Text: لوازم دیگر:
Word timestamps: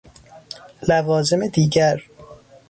لوازم 0.87 1.47
دیگر: 1.47 2.01